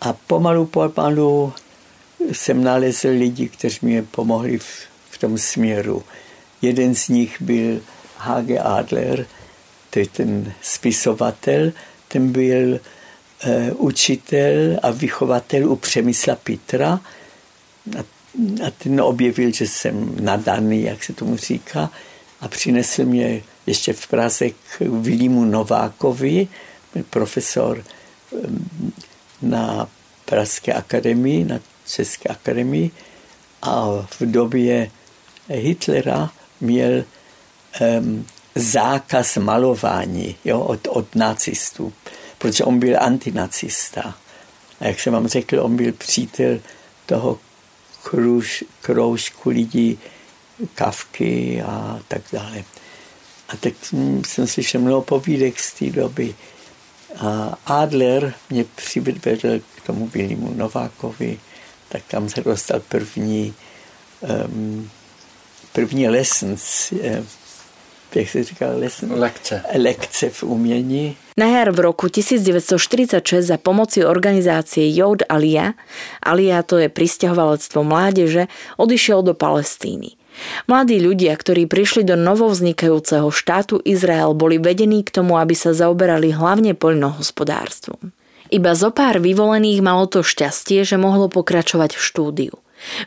[0.00, 1.52] a pomalu, pomalu
[2.32, 4.68] jsem nalezl lidi, kteří mi pomohli v,
[5.16, 6.04] v tom směru.
[6.62, 7.80] Jeden z nich byl
[8.16, 9.26] Hage Adler,
[9.90, 11.72] to je ten spisovatel,
[12.08, 17.00] ten byl uh, učitel a vychovatel u Přemysla Petra
[17.98, 18.00] a,
[18.66, 21.90] a ten objevil, že jsem nadaný, jak se tomu říká,
[22.40, 26.48] a přinesl mě ještě v Praze k Vilímu Novákovi,
[27.10, 27.84] profesor
[29.42, 29.88] na
[30.24, 32.90] Pražské akademii, na České akademii
[33.62, 34.90] a v době
[35.48, 36.30] Hitlera
[36.60, 37.04] měl
[37.80, 41.92] um, zákaz malování jo, od, od nacistů,
[42.38, 44.14] protože on byl antinacista.
[44.80, 46.58] A jak jsem vám řekl, on byl přítel
[47.06, 47.38] toho
[48.02, 49.98] kruž, kroužku lidí,
[50.74, 52.64] kavky a tak dále.
[53.48, 53.72] A tak
[54.26, 56.34] jsem slyšel mnoho povídek z té doby.
[57.16, 61.40] A Adler mě přivedl k tomu Vilímu Novákovi,
[61.88, 63.54] tak tam se dostal první,
[64.46, 64.90] um,
[65.76, 67.22] první lessons, eh,
[68.14, 69.12] jak se říká, lesson?
[69.12, 69.62] Lekce.
[69.76, 71.16] Lekce v umění.
[71.36, 75.76] Na jar v roku 1946 za pomoci organizácie Jod Alia,
[76.24, 78.48] Alia to je pristahovalectvo mládeže,
[78.80, 80.16] odišiel do Palestíny.
[80.64, 86.32] Mladí ľudia, ktorí prišli do novovznikajúceho štátu Izrael, boli vedení k tomu, aby sa zaoberali
[86.32, 88.16] hlavne poľnohospodárstvom.
[88.48, 92.54] Iba zo pár vyvolených malo to šťastie, že mohlo pokračovať v štúdiu.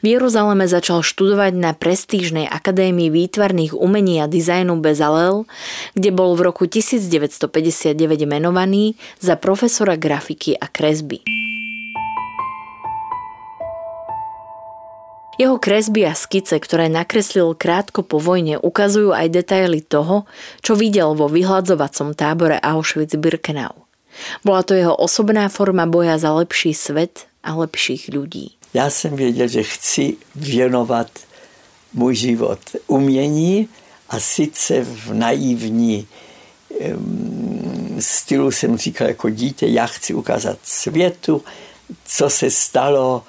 [0.01, 5.45] V Jeruzaleme začal študovať na prestížnej akadémii výtvarných umení a dizajnu Bezalel,
[5.93, 7.93] kde bol v roku 1959
[8.26, 11.22] menovaný za profesora grafiky a kresby.
[15.39, 20.28] Jeho kresby a skice, ktoré nakreslil krátko po vojne, ukazujú aj detaily toho,
[20.59, 23.88] čo videl vo vyhľadzovacom tábore Auschwitz-Birkenau.
[24.43, 28.59] Bola to jeho osobná forma boja za lepší svet a lepších ľudí.
[28.74, 31.11] Já jsem věděl, že chci věnovat
[31.93, 33.70] můj život umění
[34.09, 36.07] a sice v naivní
[37.99, 41.43] stylu jsem říkal jako dítě, já chci ukázat světu,
[42.05, 43.24] co se stalo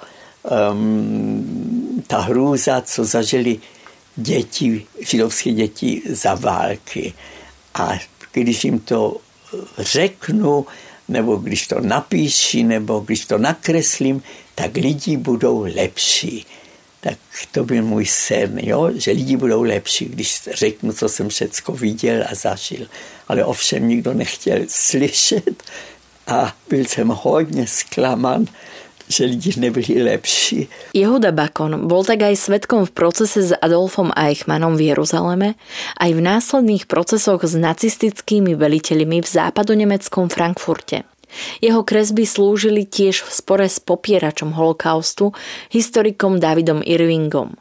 [0.71, 3.59] um, ta hrůza, co zažili
[4.15, 7.13] děti, židovské děti za války.
[7.73, 7.99] A
[8.31, 9.17] když jim to
[9.77, 10.65] řeknu,
[11.07, 14.23] nebo když to napíši, nebo když to nakreslím,
[14.55, 16.45] tak lidi budou lepší.
[17.01, 17.17] Tak
[17.51, 18.89] to byl můj sen, jo?
[18.95, 22.87] že lidi budou lepší, když řeknu, co jsem všecko viděl a zažil.
[23.27, 25.63] Ale ovšem nikdo nechtěl slyšet
[26.27, 28.45] a byl jsem hodně zklaman,
[29.11, 30.67] že lidi nebyli lepší.
[30.95, 35.59] Jehuda Bakon bol tak aj svetkom v procese s Adolfom Eichmannom v Jeruzaleme,
[35.99, 41.10] aj v následných procesoch s nacistickými veliteľmi v západonemeckom Frankfurte.
[41.61, 45.31] Jeho kresby slúžili tiež v spore s popieračom holokaustu,
[45.71, 47.55] historikom Davidom Irvingom.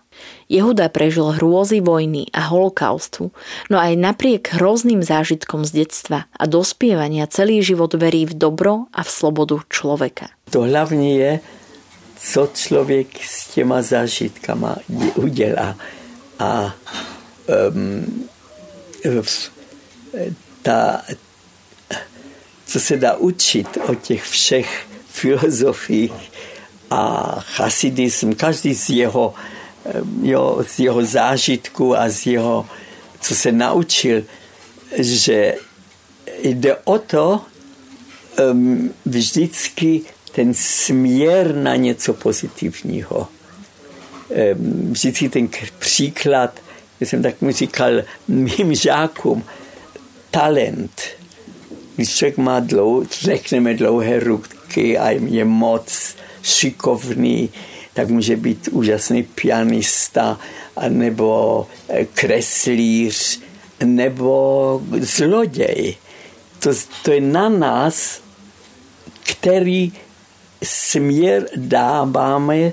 [0.50, 3.30] Jehuda prežil hrôzy vojny a holokaustu,
[3.70, 9.00] no aj napriek hrozným zážitkom z detstva a dospievania celý život verí v dobro a
[9.06, 10.28] v slobodu človeka.
[10.50, 11.32] To hlavně je,
[12.18, 14.76] co člověk s těma zážitkama
[15.14, 15.76] udělá.
[16.38, 16.74] A
[17.72, 18.28] um,
[20.62, 21.02] ta,
[22.70, 26.32] co se dá učit o těch všech filozofiích
[26.90, 29.34] a chasidism, každý z jeho,
[30.22, 32.66] jo, z jeho zážitku a z jeho,
[33.20, 34.22] co se naučil,
[34.98, 35.54] že
[36.42, 37.40] jde o to
[38.50, 40.00] um, vždycky
[40.32, 43.28] ten směr na něco pozitivního.
[44.54, 45.48] Um, vždycky ten
[45.78, 46.60] příklad,
[47.00, 47.92] jsem tak mu říkal
[48.28, 49.44] mým žákům,
[50.30, 51.00] talent–
[52.00, 57.50] když člověk má dlou, řekneme dlouhé ruky a je moc šikovný,
[57.94, 60.40] tak může být úžasný pianista,
[60.88, 63.40] nebo eh, kreslíř,
[63.84, 65.96] nebo zloděj.
[66.58, 66.70] To,
[67.02, 68.20] to je na nás,
[69.22, 69.92] který
[70.62, 72.72] směr dáváme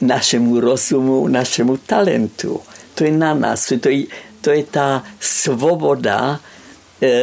[0.00, 2.60] našemu rozumu, našemu talentu.
[2.94, 4.04] To je na nás, to je,
[4.40, 6.40] to je ta svoboda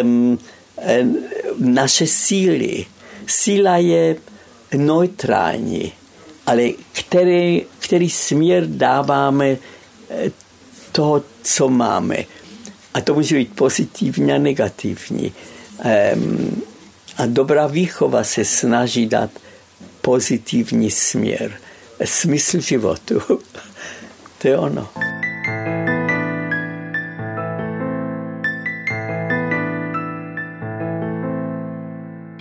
[0.01, 0.39] um,
[1.59, 2.85] naše síly.
[3.27, 4.15] Síla je
[4.77, 5.91] neutrální,
[6.45, 10.31] ale který, který směr dáváme eh,
[10.91, 12.17] toho, co máme.
[12.93, 15.33] A to může být pozitivní a negativní.
[17.17, 19.29] A dobrá výchova se snaží dát
[20.01, 21.59] pozitivní směr,
[22.05, 23.21] smysl životu.
[24.37, 24.89] to je ono.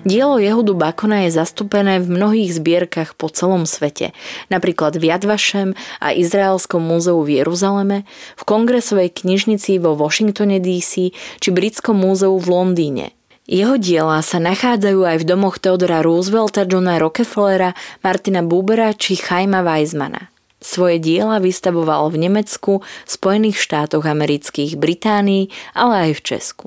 [0.06, 4.14] Dielo Jehudu Bakona je zastúpené v mnohých zbierkach po celom svete,
[4.46, 8.06] napríklad v Jadvašem a Izraelskom múzeu v Jeruzaleme,
[8.38, 13.10] v kongresovej knižnici vo Washingtone DC či Britskom múzeu v Londýne.
[13.50, 17.74] Jeho diela sa nachádzajú aj v domoch Theodora Roosevelta, Johna Rockefellera,
[18.04, 20.30] Martina Bubera či Chaima Weizmana.
[20.62, 26.66] Svoje diela vystavoval v Nemecku, Spojených štátoch amerických, Británii, ale aj v Česku.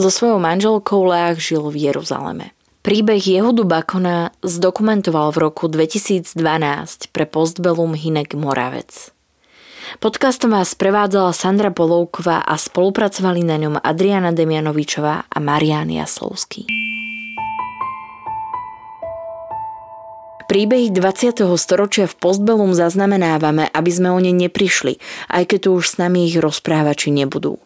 [0.00, 2.56] So svojou manželkou Leach žil v Jeruzaleme.
[2.82, 6.34] Príbeh Jehudu Bakona zdokumentoval v roku 2012
[7.14, 9.14] pre Postbellum Hinek Moravec.
[10.02, 16.66] Podcastom vás prevádzala Sandra Polovková a spolupracovali na ňom Adriana Demianovičová a Marian Jaslovský.
[20.50, 21.38] Príbehy 20.
[21.54, 24.98] storočia v Postbellum zaznamenávame, aby sme o ne neprišli,
[25.30, 27.62] aj keď tu už s nami ich rozprávači nebudú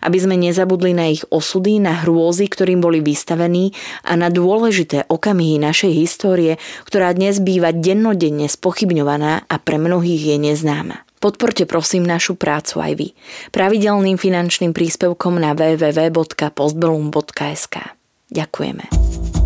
[0.00, 3.72] aby sme nezabudli na ich osudy, na hrôzy, ktorým boli vystavení
[4.06, 10.38] a na dôležité okamihy našej histórie, ktorá dnes býva dennodenne spochybňovaná a pre mnohých je
[10.52, 11.02] neznáma.
[11.20, 13.12] Podporte prosím našu prácu aj vy.
[13.52, 17.76] Pravidelným finančným príspevkom na www.postbellum.sk.
[18.32, 19.39] Ďakujeme.